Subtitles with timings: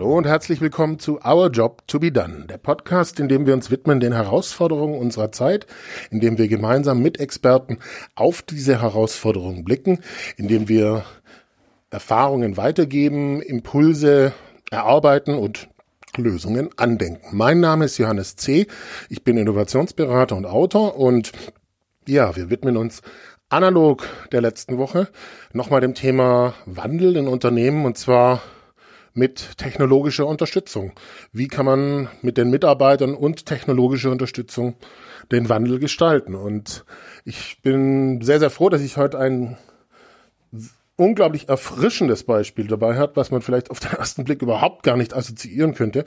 [0.00, 3.52] Hallo und herzlich willkommen zu Our Job to be Done, der Podcast, in dem wir
[3.52, 5.66] uns widmen den Herausforderungen unserer Zeit,
[6.10, 7.80] in dem wir gemeinsam mit Experten
[8.14, 9.98] auf diese Herausforderungen blicken,
[10.38, 11.04] in dem wir
[11.90, 14.32] Erfahrungen weitergeben, Impulse
[14.70, 15.68] erarbeiten und
[16.16, 17.36] Lösungen andenken.
[17.36, 18.68] Mein Name ist Johannes C.
[19.10, 21.32] Ich bin Innovationsberater und Autor und
[22.08, 23.02] ja, wir widmen uns
[23.50, 25.08] analog der letzten Woche
[25.52, 28.40] nochmal dem Thema Wandel in Unternehmen und zwar
[29.14, 30.92] mit technologischer Unterstützung.
[31.32, 34.74] Wie kann man mit den Mitarbeitern und technologischer Unterstützung
[35.32, 36.34] den Wandel gestalten?
[36.34, 36.84] Und
[37.24, 39.56] ich bin sehr, sehr froh, dass ich heute ein
[40.96, 45.14] unglaublich erfrischendes Beispiel dabei hat, was man vielleicht auf den ersten Blick überhaupt gar nicht
[45.14, 46.04] assoziieren könnte.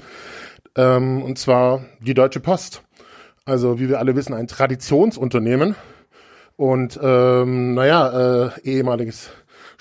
[0.75, 2.83] Ähm, und zwar die Deutsche Post.
[3.45, 5.75] Also wie wir alle wissen, ein Traditionsunternehmen
[6.55, 9.31] und ähm, naja, äh, ehemaliges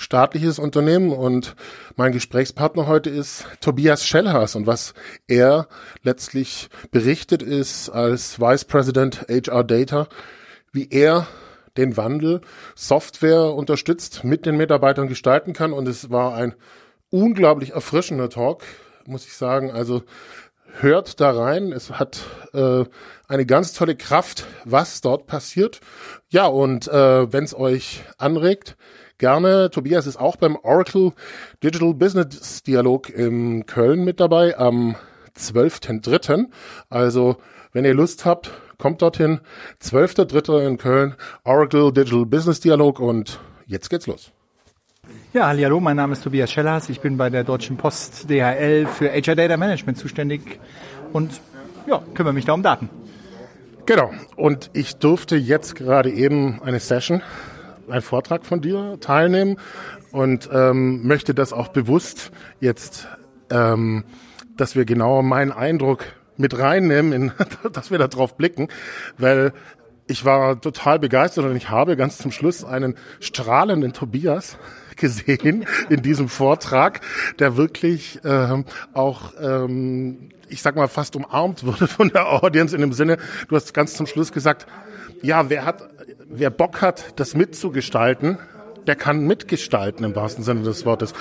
[0.03, 1.55] staatliches Unternehmen und
[1.97, 4.95] mein Gesprächspartner heute ist Tobias Schellhaas und was
[5.29, 5.69] er
[6.03, 10.09] letztlich berichtet ist als Vice President HR Data,
[10.73, 11.27] wie er
[11.77, 12.41] den Wandel
[12.75, 16.55] Software unterstützt mit den Mitarbeitern gestalten kann und es war ein
[17.11, 18.65] unglaublich erfrischender Talk,
[19.07, 19.71] muss ich sagen.
[19.71, 20.03] Also
[20.81, 21.73] hört da rein.
[21.73, 22.21] Es hat
[22.55, 22.85] äh,
[23.29, 25.81] eine ganz tolle Kraft, was dort passiert.
[26.31, 28.77] Ja, und äh, wenn es euch anregt,
[29.23, 29.71] gerne.
[29.71, 31.13] Tobias ist auch beim Oracle
[31.63, 34.97] Digital Business Dialog in Köln mit dabei am
[35.39, 36.47] 12.3.
[36.91, 37.37] Also,
[37.73, 39.39] wenn ihr Lust habt, kommt dorthin.
[39.81, 40.67] 12.3.
[40.67, 44.33] in Köln, Oracle Digital Business Dialog und jetzt geht's los.
[45.33, 46.89] Ja, hallo, mein Name ist Tobias Schellers.
[46.89, 50.59] Ich bin bei der Deutschen Post DHL für HR Data Management zuständig
[51.13, 51.41] und
[51.87, 52.91] ja, kümmere mich da um Daten.
[53.87, 54.11] Genau.
[54.35, 57.23] Und ich durfte jetzt gerade eben eine Session
[57.89, 59.59] einen Vortrag von dir teilnehmen
[60.11, 63.09] und ähm, möchte das auch bewusst jetzt,
[63.51, 64.05] ähm,
[64.57, 66.05] dass wir genau meinen Eindruck
[66.37, 67.33] mit reinnehmen, in,
[67.73, 68.69] dass wir da drauf blicken,
[69.19, 69.53] weil
[70.07, 74.59] ich war total begeistert und ich habe ganz zum Schluss einen strahlenden Tobias
[74.97, 77.01] gesehen in diesem Vortrag,
[77.39, 82.83] der wirklich ähm, auch, ähm, ich sag mal, fast umarmt wurde von der Audience in
[82.83, 83.17] dem Sinne,
[83.49, 84.67] du hast ganz zum Schluss gesagt,
[85.23, 85.89] ja, wer hat
[86.33, 88.39] wer Bock hat, das mitzugestalten,
[88.87, 91.13] der kann mitgestalten im wahrsten Sinne des Wortes.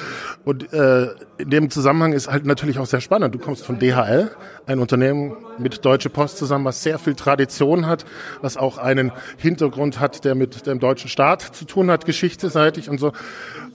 [0.43, 3.35] Und äh, in dem Zusammenhang ist halt natürlich auch sehr spannend.
[3.35, 4.31] Du kommst von DHL,
[4.65, 8.05] ein Unternehmen mit Deutsche Post zusammen, was sehr viel Tradition hat,
[8.41, 12.99] was auch einen Hintergrund hat, der mit dem deutschen Staat zu tun hat, geschichteseitig und
[12.99, 13.11] so.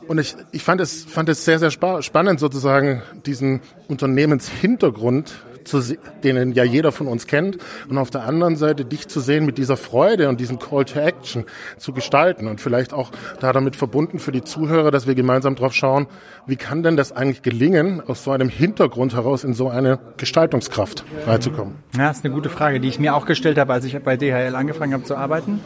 [0.09, 5.35] Und ich, ich fand es, fand es sehr, sehr spannend, sozusagen diesen Unternehmenshintergrund
[5.67, 5.83] zu,
[6.23, 9.59] den ja jeder von uns kennt, und auf der anderen Seite dich zu sehen mit
[9.59, 11.45] dieser Freude und diesem Call to Action
[11.77, 13.11] zu gestalten und vielleicht auch
[13.41, 16.07] da damit verbunden für die Zuhörer, dass wir gemeinsam drauf schauen,
[16.47, 21.05] wie kann denn das eigentlich gelingen, aus so einem Hintergrund heraus in so eine Gestaltungskraft
[21.27, 21.75] reinzukommen?
[21.97, 24.17] Ja, das ist eine gute Frage, die ich mir auch gestellt habe, als ich bei
[24.17, 25.61] DHL angefangen habe zu arbeiten,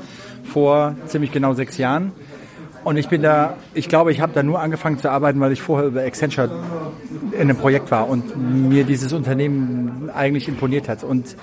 [0.44, 2.12] vor ziemlich genau sechs Jahren.
[2.82, 5.60] Und ich bin da, ich glaube, ich habe da nur angefangen zu arbeiten, weil ich
[5.60, 6.50] vorher über Accenture
[7.32, 11.04] in einem Projekt war und mir dieses Unternehmen eigentlich imponiert hat.
[11.04, 11.36] Und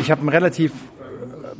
[0.00, 0.72] ich habe einen relativ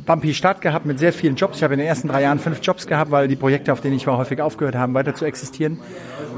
[0.05, 1.57] bumpy Start gehabt mit sehr vielen Jobs.
[1.57, 3.95] Ich habe in den ersten drei Jahren fünf Jobs gehabt, weil die Projekte, auf denen
[3.95, 5.79] ich war, häufig aufgehört haben, weiter zu existieren.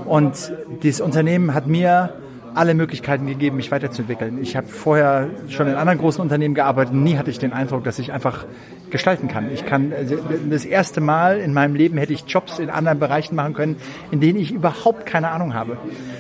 [0.06, 2.14] Und dieses Unternehmen hat mir
[2.58, 4.42] alle Möglichkeiten gegeben, mich weiterzuentwickeln.
[4.42, 6.94] Ich habe vorher schon in anderen großen Unternehmen gearbeitet.
[6.94, 8.46] Nie hatte ich den Eindruck, dass ich einfach
[8.90, 9.52] gestalten kann.
[9.52, 10.18] Ich kann also,
[10.50, 13.78] das erste Mal in meinem Leben hätte ich Jobs in anderen Bereichen machen können,
[14.12, 15.78] in denen ich überhaupt keine Ahnung habe.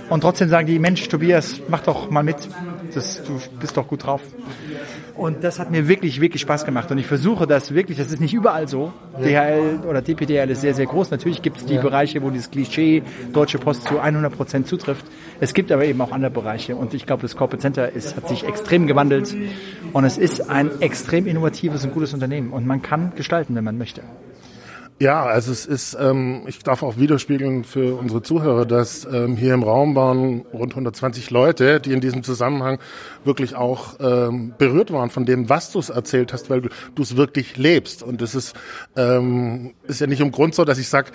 [0.09, 2.37] Und trotzdem sagen die, Mensch, Tobias, mach doch mal mit.
[2.93, 4.21] Das, du bist doch gut drauf.
[5.17, 6.91] Und das hat mir wirklich, wirklich Spaß gemacht.
[6.91, 8.93] Und ich versuche das wirklich, das ist nicht überall so.
[9.19, 11.09] DHL oder DPDL ist sehr, sehr groß.
[11.09, 11.81] Natürlich gibt es die ja.
[11.81, 13.01] Bereiche, wo dieses Klischee
[13.33, 15.05] Deutsche Post zu 100 Prozent zutrifft.
[15.39, 16.75] Es gibt aber eben auch andere Bereiche.
[16.75, 19.35] Und ich glaube, das Corporate Center ist, hat sich extrem gewandelt.
[19.91, 22.51] Und es ist ein extrem innovatives und gutes Unternehmen.
[22.51, 24.03] Und man kann gestalten, wenn man möchte.
[24.99, 29.53] Ja, also es ist, ähm, ich darf auch widerspiegeln für unsere Zuhörer, dass ähm, hier
[29.53, 32.79] im Raum waren rund 120 Leute, die in diesem Zusammenhang
[33.23, 37.15] wirklich auch ähm, berührt waren von dem, was du es erzählt hast, weil du es
[37.15, 38.01] wirklich lebst.
[38.01, 38.55] Und es ist,
[38.95, 41.11] ähm, ist ja nicht im Grund so, dass ich sage,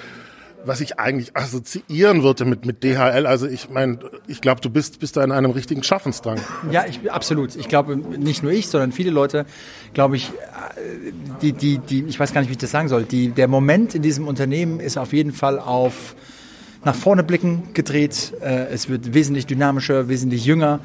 [0.64, 3.26] was ich eigentlich assoziieren würde mit, mit DHL.
[3.26, 6.38] Also ich meine, ich glaube, du bist, bist da in einem richtigen Schaffensdrang.
[6.70, 7.56] Ja, ich, absolut.
[7.56, 9.46] Ich glaube, nicht nur ich, sondern viele Leute,
[9.94, 10.30] glaube ich,
[11.40, 13.04] die, die, die, ich weiß gar nicht, wie ich das sagen soll.
[13.04, 16.14] Die, der Moment in diesem Unternehmen ist auf jeden Fall auf
[16.84, 18.32] nach vorne blicken gedreht.
[18.40, 20.80] Äh, es wird wesentlich dynamischer, wesentlich jünger.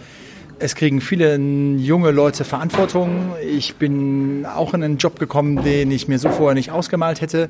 [0.59, 3.33] Es kriegen viele junge Leute Verantwortung.
[3.47, 7.49] Ich bin auch in einen Job gekommen, den ich mir so vorher nicht ausgemalt hätte.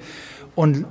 [0.55, 0.85] Und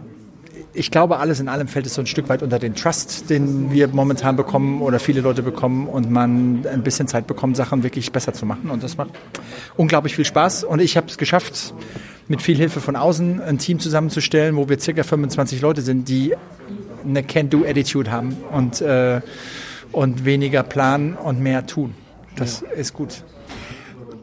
[0.76, 3.73] ich glaube, alles in allem fällt es so ein Stück weit unter den Trust, den
[3.73, 8.12] wir momentan bekommen oder viele Leute bekommen und man ein bisschen Zeit bekommt, Sachen wirklich
[8.12, 8.70] besser zu machen.
[8.70, 9.11] Und das macht
[9.76, 10.64] unglaublich viel Spaß.
[10.64, 11.75] Und ich habe es geschafft,
[12.28, 16.34] mit viel Hilfe von außen ein Team zusammenzustellen, wo wir circa 25 Leute sind, die
[17.05, 19.20] eine Can-Do-Attitude haben und, äh,
[19.93, 21.94] und weniger planen und mehr tun.
[22.37, 22.69] Das ja.
[22.72, 23.22] ist gut.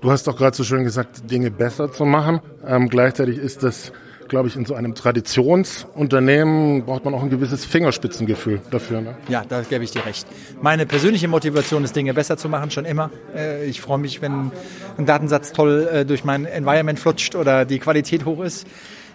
[0.02, 2.42] Du hast doch gerade so schön gesagt, Dinge besser zu machen.
[2.66, 3.94] Ähm, gleichzeitig ist das
[4.28, 9.02] glaube ich, in so einem Traditionsunternehmen braucht man auch ein gewisses Fingerspitzengefühl dafür.
[9.02, 9.16] Ne?
[9.28, 10.28] Ja, da gebe ich dir recht.
[10.62, 13.12] Meine persönliche Motivation ist, Dinge besser zu machen, schon immer.
[13.36, 14.52] Äh, ich freue mich, wenn
[14.98, 18.68] ein Datensatz toll äh, durch mein Environment flutscht oder die Qualität hoch ist.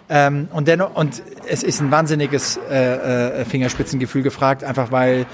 [0.09, 5.27] Ähm, und, dennoch, und es ist ein wahnsinniges äh, Fingerspitzengefühl gefragt, einfach weil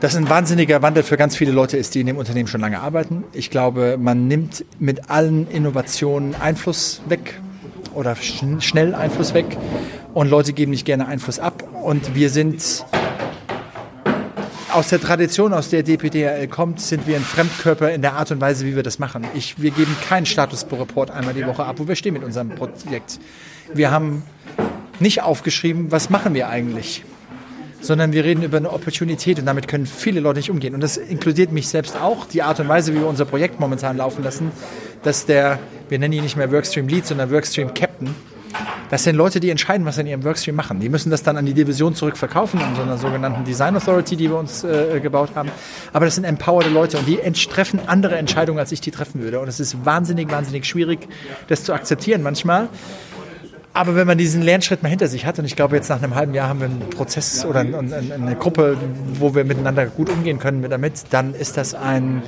[0.00, 2.80] das ein wahnsinniger Wandel für ganz viele Leute ist, die in dem Unternehmen schon lange
[2.80, 3.24] arbeiten.
[3.32, 7.40] Ich glaube, man nimmt mit allen Innovationen Einfluss weg
[7.98, 9.58] oder schn schnell Einfluss weg
[10.14, 11.64] und Leute geben nicht gerne Einfluss ab.
[11.82, 12.84] Und wir sind
[14.72, 18.40] aus der Tradition, aus der DPDRL kommt, sind wir ein Fremdkörper in der Art und
[18.40, 19.26] Weise, wie wir das machen.
[19.34, 23.18] Ich, wir geben keinen Status-Report einmal die Woche ab, wo wir stehen mit unserem Projekt.
[23.74, 24.22] Wir haben
[25.00, 27.04] nicht aufgeschrieben, was machen wir eigentlich
[27.80, 30.74] sondern wir reden über eine Opportunität und damit können viele Leute nicht umgehen.
[30.74, 33.96] Und das inkludiert mich selbst auch, die Art und Weise, wie wir unser Projekt momentan
[33.96, 34.50] laufen lassen,
[35.08, 35.58] dass der,
[35.88, 38.14] wir nennen ihn nicht mehr Workstream Lead, sondern Workstream Captain,
[38.90, 40.80] das sind Leute, die entscheiden, was sie in ihrem Workstream machen.
[40.80, 44.28] Die müssen das dann an die Division zurückverkaufen, an so einer sogenannten Design Authority, die
[44.28, 45.50] wir uns äh, gebaut haben.
[45.94, 49.40] Aber das sind empowerte Leute und die treffen andere Entscheidungen, als ich die treffen würde.
[49.40, 51.08] Und es ist wahnsinnig, wahnsinnig schwierig,
[51.48, 52.68] das zu akzeptieren manchmal.
[53.72, 56.14] Aber wenn man diesen Lernschritt mal hinter sich hat, und ich glaube, jetzt nach einem
[56.14, 58.76] halben Jahr haben wir einen Prozess oder eine Gruppe,
[59.14, 62.22] wo wir miteinander gut umgehen können damit, dann ist das ein,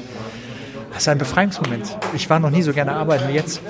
[0.92, 1.98] das ist ein Befreiungsmoment.
[2.14, 3.60] Ich war noch nie so gerne arbeiten wie jetzt.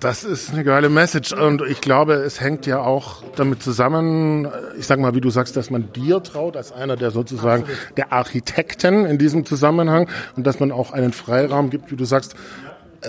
[0.00, 4.88] Das ist eine geile Message und ich glaube, es hängt ja auch damit zusammen, ich
[4.88, 7.96] sage mal, wie du sagst, dass man dir traut, als einer der sozusagen Absolut.
[7.98, 12.34] der Architekten in diesem Zusammenhang und dass man auch einen Freiraum gibt, wie du sagst,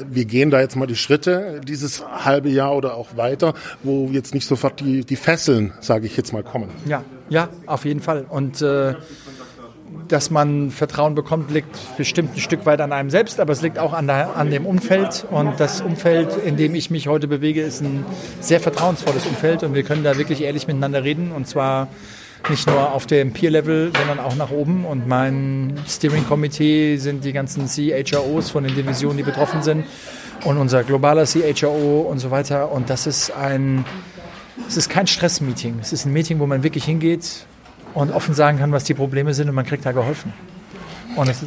[0.07, 3.53] wir gehen da jetzt mal die Schritte dieses halbe Jahr oder auch weiter,
[3.83, 6.69] wo jetzt nicht sofort die, die Fesseln, sage ich jetzt mal, kommen.
[6.85, 8.25] Ja, ja, auf jeden Fall.
[8.29, 8.93] Und äh,
[10.07, 13.79] dass man Vertrauen bekommt, liegt bestimmt ein Stück weit an einem selbst, aber es liegt
[13.79, 15.25] auch an, der, an dem Umfeld.
[15.29, 18.05] Und das Umfeld, in dem ich mich heute bewege, ist ein
[18.39, 21.87] sehr vertrauensvolles Umfeld und wir können da wirklich ehrlich miteinander reden und zwar
[22.49, 24.85] nicht nur auf dem Peer-Level, sondern auch nach oben.
[24.85, 29.85] Und mein Steering-Komitee sind die ganzen CHROs von den Divisionen, die betroffen sind
[30.43, 32.71] und unser globaler CHRO und so weiter.
[32.71, 33.85] Und das ist ein,
[34.67, 35.79] es ist kein Stress-Meeting.
[35.81, 37.45] Es ist ein Meeting, wo man wirklich hingeht
[37.93, 40.33] und offen sagen kann, was die Probleme sind und man kriegt da geholfen.
[41.15, 41.45] Und das,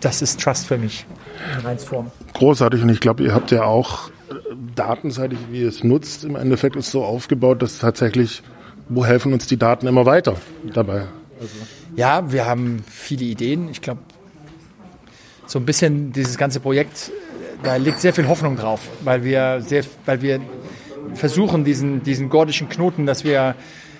[0.00, 1.06] das ist Trust für mich
[1.54, 2.10] in Reinsform.
[2.34, 4.34] Großartig und ich glaube, ihr habt ja auch äh,
[4.74, 8.42] datenseitig, wie ihr es nutzt, im Endeffekt ist so aufgebaut, dass tatsächlich
[8.88, 10.36] wo helfen uns die Daten immer weiter
[10.72, 11.06] dabei?
[11.40, 11.54] Also.
[11.96, 13.68] Ja, wir haben viele Ideen.
[13.70, 14.00] Ich glaube,
[15.46, 17.10] so ein bisschen dieses ganze Projekt,
[17.62, 20.40] da liegt sehr viel Hoffnung drauf, weil wir sehr, weil wir
[21.14, 23.54] versuchen, diesen, diesen gordischen Knoten, dass wir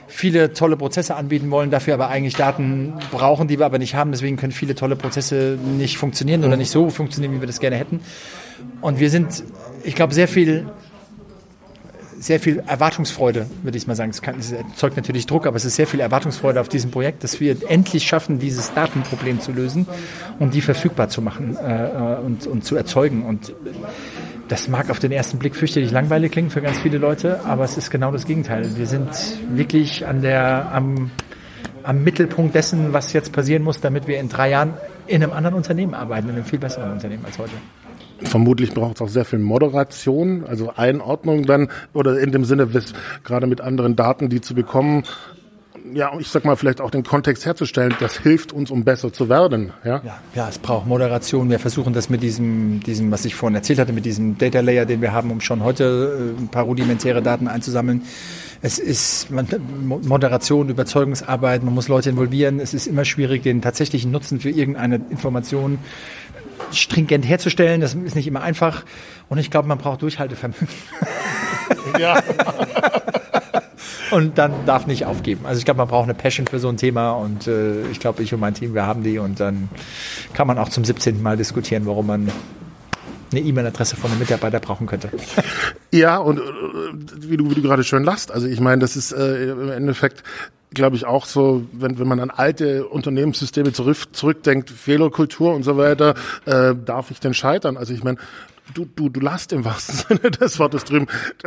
[0.09, 4.11] viele tolle Prozesse anbieten wollen, dafür aber eigentlich Daten brauchen, die wir aber nicht haben.
[4.11, 7.77] Deswegen können viele tolle Prozesse nicht funktionieren oder nicht so funktionieren, wie wir das gerne
[7.77, 8.01] hätten.
[8.81, 9.45] Und wir sind,
[9.85, 10.67] ich glaube, sehr viel
[12.21, 14.11] sehr viel Erwartungsfreude, würde ich mal sagen.
[14.11, 17.23] Es, kann, es erzeugt natürlich Druck, aber es ist sehr viel Erwartungsfreude auf diesem Projekt,
[17.23, 19.87] dass wir endlich schaffen, dieses Datenproblem zu lösen
[20.39, 23.25] und die verfügbar zu machen äh, und, und zu erzeugen.
[23.25, 23.55] Und
[24.49, 27.77] das mag auf den ersten Blick fürchterlich langweilig klingen für ganz viele Leute, aber es
[27.77, 28.77] ist genau das Gegenteil.
[28.77, 29.09] Wir sind
[29.51, 31.11] wirklich an der, am,
[31.83, 34.75] am Mittelpunkt dessen, was jetzt passieren muss, damit wir in drei Jahren
[35.07, 37.53] in einem anderen Unternehmen arbeiten, in einem viel besseren Unternehmen als heute.
[38.23, 42.69] Vermutlich braucht es auch sehr viel Moderation, also Einordnung dann, oder in dem Sinne,
[43.23, 45.05] gerade mit anderen Daten, die zu bekommen,
[45.95, 49.29] ja, ich sag mal, vielleicht auch den Kontext herzustellen, das hilft uns, um besser zu
[49.29, 49.73] werden.
[49.85, 51.51] Ja, ja, ja es braucht Moderation.
[51.51, 54.87] Wir versuchen das mit diesem, diesem, was ich vorhin erzählt hatte, mit diesem Data Layer,
[54.87, 58.03] den wir haben, um schon heute äh, ein paar rudimentäre Daten einzusammeln.
[58.61, 62.59] Es ist Moderation, Überzeugungsarbeit, man muss Leute involvieren.
[62.59, 65.79] Es ist immer schwierig, den tatsächlichen Nutzen für irgendeine Information
[66.73, 67.81] stringent herzustellen.
[67.81, 68.85] Das ist nicht immer einfach.
[69.29, 70.69] Und ich glaube, man braucht Durchhaltevermögen.
[71.99, 72.21] Ja.
[74.11, 75.47] und dann darf nicht aufgeben.
[75.47, 78.23] Also ich glaube, man braucht eine Passion für so ein Thema und äh, ich glaube,
[78.23, 79.69] ich und mein Team, wir haben die und dann
[80.33, 81.23] kann man auch zum 17.
[81.23, 82.31] Mal diskutieren, warum man
[83.31, 85.11] eine E-Mail-Adresse von einem Mitarbeiter brauchen könnte.
[85.91, 86.43] Ja, und äh,
[87.17, 90.23] wie du, wie du gerade schön lachst, also ich meine, das ist äh, im Endeffekt
[90.71, 95.77] glaube ich, auch so, wenn, wenn man an alte Unternehmenssysteme zurück, zurückdenkt, Fehlerkultur und so
[95.77, 97.77] weiter, äh, darf ich denn scheitern?
[97.77, 98.19] Also ich meine,
[98.75, 101.07] du, du, du lasst im wahrsten Sinne des Wortes drüben.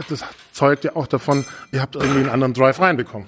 [0.09, 3.27] Das zeugt ja auch davon, ihr habt irgendwie einen anderen Drive reinbekommen.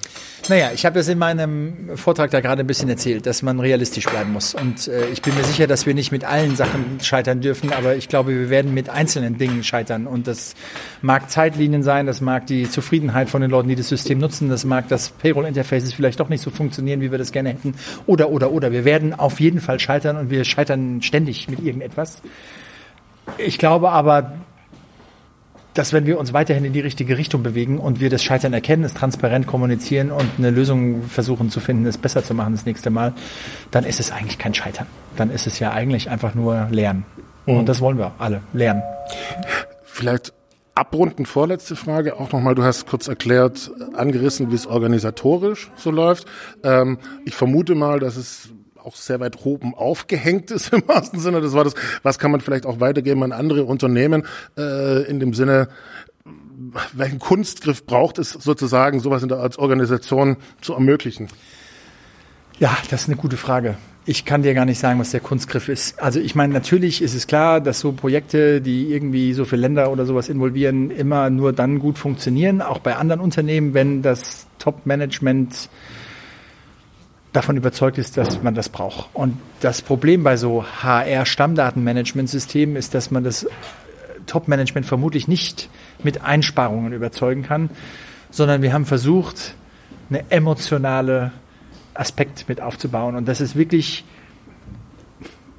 [0.50, 4.06] Naja, ich habe das in meinem Vortrag da gerade ein bisschen erzählt, dass man realistisch
[4.06, 4.54] bleiben muss.
[4.54, 7.96] Und äh, ich bin mir sicher, dass wir nicht mit allen Sachen scheitern dürfen, aber
[7.96, 10.06] ich glaube, wir werden mit einzelnen Dingen scheitern.
[10.06, 10.56] Und das
[11.02, 14.66] mag Zeitlinien sein, das mag die Zufriedenheit von den Leuten, die das System nutzen, das
[14.66, 17.76] mag das Payroll-Interfaces vielleicht doch nicht so funktionieren, wie wir das gerne hätten.
[18.06, 18.72] Oder, oder, oder.
[18.72, 22.22] Wir werden auf jeden Fall scheitern und wir scheitern ständig mit irgendetwas.
[23.38, 24.34] Ich glaube aber,
[25.74, 28.84] dass wenn wir uns weiterhin in die richtige Richtung bewegen und wir das Scheitern erkennen,
[28.84, 32.90] es transparent kommunizieren und eine Lösung versuchen zu finden, es besser zu machen das nächste
[32.90, 33.14] Mal,
[33.72, 34.88] dann ist es eigentlich kein Scheitern.
[35.16, 37.06] Dann ist es ja eigentlich einfach nur Lernen.
[37.46, 37.58] Mhm.
[37.58, 38.84] Und das wollen wir alle, lernen.
[39.84, 40.34] Vielleicht
[40.76, 42.56] abrunden vorletzte Frage auch nochmal.
[42.56, 46.26] Du hast kurz erklärt, angerissen, wie es organisatorisch so läuft.
[46.64, 48.50] Ähm, ich vermute mal, dass es
[48.84, 51.76] auch sehr weit oben aufgehängt ist im wahrsten Sinne des Wortes.
[52.04, 54.26] Was kann man vielleicht auch weitergeben an andere Unternehmen
[54.58, 55.70] äh, in dem Sinne,
[56.94, 61.28] welchen Kunstgriff braucht es sozusagen, sowas in der, als Organisation zu ermöglichen?
[62.60, 63.76] Ja, das ist eine gute Frage.
[64.06, 66.00] Ich kann dir gar nicht sagen, was der Kunstgriff ist.
[66.02, 69.92] Also ich meine, natürlich ist es klar, dass so Projekte, die irgendwie so viele Länder
[69.92, 75.70] oder sowas involvieren, immer nur dann gut funktionieren, auch bei anderen Unternehmen, wenn das Top-Management
[77.34, 79.10] davon überzeugt ist, dass man das braucht.
[79.14, 83.50] Und das Problem bei so HR-Stammdatenmanagement-Systemen ist, dass man das äh,
[84.28, 85.70] Top-Management vermutlich nicht
[86.04, 87.72] mit Einsparungen überzeugen kann,
[88.30, 89.56] sondern wir haben versucht,
[90.10, 91.32] eine emotionale
[91.94, 93.16] Aspekt mit aufzubauen.
[93.16, 94.06] Und das ist wirklich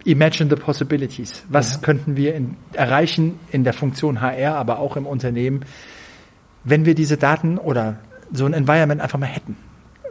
[0.04, 1.44] Imagine the possibilities.
[1.48, 1.80] Was ja.
[1.80, 5.64] könnten wir in, erreichen in der Funktion HR, aber auch im Unternehmen,
[6.62, 7.98] wenn wir diese Daten oder
[8.30, 9.56] so ein Environment einfach mal hätten?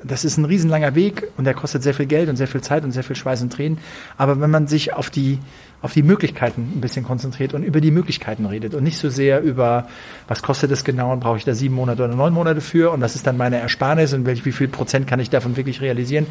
[0.03, 2.83] Das ist ein riesenlanger Weg und der kostet sehr viel Geld und sehr viel Zeit
[2.83, 3.77] und sehr viel Schweiß und Tränen.
[4.17, 5.39] Aber wenn man sich auf die,
[5.81, 9.41] auf die Möglichkeiten ein bisschen konzentriert und über die Möglichkeiten redet und nicht so sehr
[9.41, 9.87] über,
[10.27, 13.01] was kostet es genau und brauche ich da sieben Monate oder neun Monate für und
[13.01, 16.27] das ist dann meine Ersparnis und wie viel Prozent kann ich davon wirklich realisieren,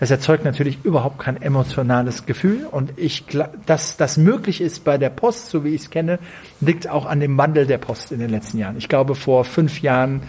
[0.00, 3.24] das erzeugt natürlich überhaupt kein emotionales Gefühl und ich,
[3.66, 6.18] dass das möglich ist bei der Post, so wie ich es kenne,
[6.60, 8.76] liegt auch an dem Wandel der Post in den letzten Jahren.
[8.76, 10.22] Ich glaube, vor fünf Jahren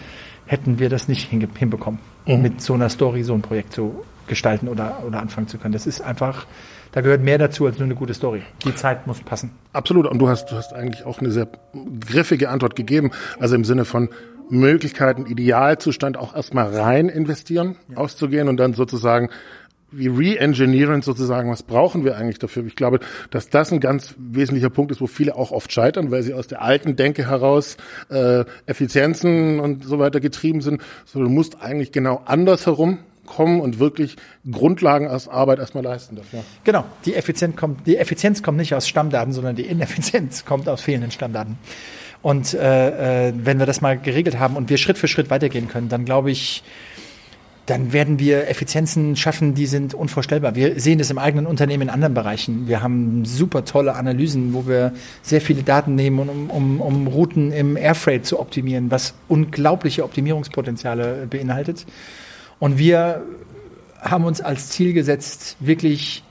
[0.46, 2.00] hätten wir das nicht hinbekommen
[2.36, 2.42] mhm.
[2.42, 5.72] mit so einer Story so ein Projekt zu gestalten oder, oder anfangen zu können.
[5.72, 6.46] Das ist einfach,
[6.92, 8.42] da gehört mehr dazu als nur eine gute Story.
[8.64, 9.50] Die Zeit muss passen.
[9.72, 10.06] Absolut.
[10.06, 11.48] Und du hast, du hast eigentlich auch eine sehr
[12.06, 13.10] griffige Antwort gegeben.
[13.40, 14.10] Also im Sinne von
[14.50, 17.96] Möglichkeiten, Idealzustand auch erstmal rein investieren, ja.
[17.96, 19.30] auszugehen und dann sozusagen
[19.90, 22.64] wie re-engineeren sozusagen, was brauchen wir eigentlich dafür?
[22.66, 26.22] Ich glaube, dass das ein ganz wesentlicher Punkt ist, wo viele auch oft scheitern, weil
[26.22, 27.76] sie aus der alten Denke heraus
[28.10, 30.82] äh, Effizienzen und so weiter getrieben sind.
[31.06, 34.16] So, du musst eigentlich genau andersherum kommen und wirklich
[34.50, 36.42] Grundlagen als Arbeit erstmal leisten dafür.
[36.64, 40.80] Genau, die Effizienz kommt, die Effizienz kommt nicht aus Stammdaten, sondern die Ineffizienz kommt aus
[40.80, 41.58] fehlenden Stammdaten.
[42.20, 45.68] Und äh, äh, wenn wir das mal geregelt haben und wir Schritt für Schritt weitergehen
[45.68, 46.64] können, dann glaube ich,
[47.68, 50.54] dann werden wir Effizienzen schaffen, die sind unvorstellbar.
[50.54, 52.66] Wir sehen das im eigenen Unternehmen in anderen Bereichen.
[52.66, 57.52] Wir haben super tolle Analysen, wo wir sehr viele Daten nehmen, um, um, um Routen
[57.52, 61.84] im Airfreight zu optimieren, was unglaubliche Optimierungspotenziale beinhaltet.
[62.58, 63.22] Und wir
[64.00, 66.22] haben uns als Ziel gesetzt, wirklich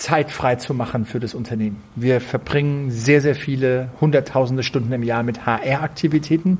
[0.00, 1.82] Zeit frei zu machen für das Unternehmen.
[1.94, 6.58] Wir verbringen sehr, sehr viele hunderttausende Stunden im Jahr mit HR-Aktivitäten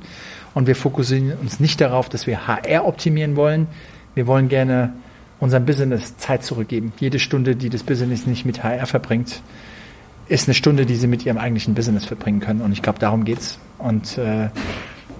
[0.53, 3.67] und wir fokussieren uns nicht darauf, dass wir HR optimieren wollen.
[4.13, 4.93] Wir wollen gerne
[5.39, 6.93] unserem Business Zeit zurückgeben.
[6.99, 9.41] Jede Stunde, die das Business nicht mit HR verbringt,
[10.27, 12.61] ist eine Stunde, die sie mit ihrem eigentlichen Business verbringen können.
[12.61, 13.57] Und ich glaube, darum geht's.
[13.79, 14.49] Und äh,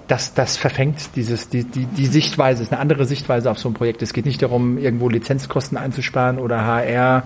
[0.08, 3.74] das, das verfängt dieses, die, die, die Sichtweise, ist eine andere Sichtweise auf so ein
[3.74, 4.02] Projekt.
[4.02, 7.22] Es geht nicht darum, irgendwo Lizenzkosten einzusparen oder HR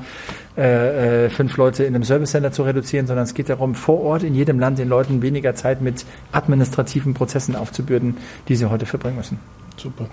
[0.57, 4.01] äh, äh, fünf Leute in einem Service Center zu reduzieren, sondern es geht darum, vor
[4.03, 8.17] Ort in jedem Land den Leuten weniger Zeit mit administrativen Prozessen aufzubürden,
[8.49, 9.39] die sie heute verbringen müssen.
[9.77, 10.07] Super.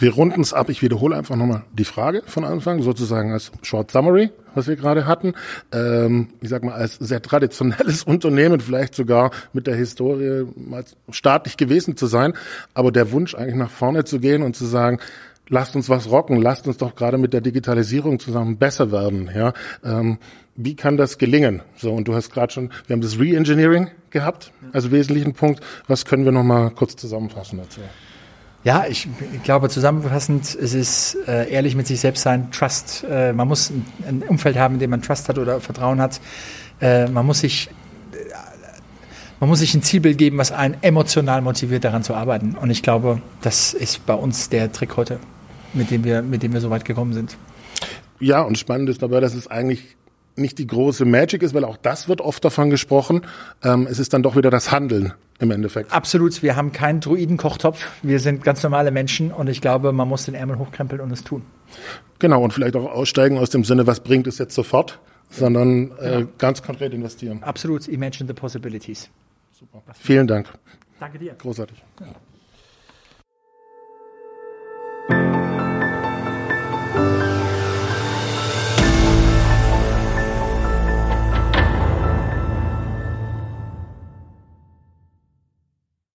[0.00, 0.70] Wir runden es ab.
[0.70, 5.04] Ich wiederhole einfach nochmal die Frage von Anfang, sozusagen als Short Summary, was wir gerade
[5.04, 5.34] hatten.
[5.72, 11.58] Ähm, ich sag mal, als sehr traditionelles Unternehmen, vielleicht sogar mit der Historie mal staatlich
[11.58, 12.32] gewesen zu sein,
[12.72, 15.00] aber der Wunsch eigentlich nach vorne zu gehen und zu sagen,
[15.50, 19.30] lasst uns was rocken, lasst uns doch gerade mit der Digitalisierung zusammen besser werden.
[19.34, 19.52] Ja,
[19.84, 20.16] ähm,
[20.56, 21.60] wie kann das gelingen?
[21.76, 25.62] So und du hast gerade schon, wir haben das Reengineering gehabt als wesentlichen Punkt.
[25.88, 27.82] Was können wir noch mal kurz zusammenfassen dazu?
[28.62, 33.04] Ja, ich, ich glaube zusammenfassend, es ist äh, ehrlich mit sich selbst sein, Trust.
[33.08, 36.20] Äh, man muss ein, ein, Umfeld haben, in dem man Trust hat oder Vertrauen hat.
[36.80, 37.70] Äh, man muss sich
[39.38, 42.56] man muss sich ein Zielbild geben, was einen emotional motiviert, daran zu arbeiten.
[42.60, 45.18] Und ich glaube, das ist bei uns der Trick heute.
[45.72, 47.36] mit dem wir, mit dem wir so weit gekommen sind.
[48.18, 49.96] Ja, und spannend ist dabei, dass es eigentlich
[50.40, 53.22] nicht die große Magic ist, weil auch das wird oft davon gesprochen.
[53.62, 55.92] Ähm, es ist dann doch wieder das Handeln im Endeffekt.
[55.92, 56.42] Absolut.
[56.42, 57.86] Wir haben keinen Druidenkochtopf.
[58.02, 61.24] Wir sind ganz normale Menschen und ich glaube, man muss den Ärmel hochkrempeln und es
[61.24, 61.42] tun.
[62.18, 62.42] Genau.
[62.42, 64.98] Und vielleicht auch aussteigen aus dem Sinne, was bringt es jetzt sofort,
[65.30, 66.28] sondern äh, genau.
[66.38, 67.42] ganz konkret investieren.
[67.42, 67.88] Absolut.
[67.88, 69.10] Imagine the possibilities.
[69.52, 69.82] Super.
[69.94, 70.48] Vielen Dank.
[70.98, 71.34] Danke dir.
[71.34, 71.82] Großartig.
[72.00, 72.06] Ja.